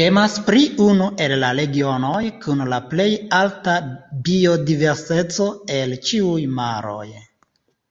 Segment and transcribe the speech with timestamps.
[0.00, 3.06] Temas pri unu el la regionoj kun la plej
[3.42, 3.76] alta
[4.30, 7.08] biodiverseco el ĉiuj maroj.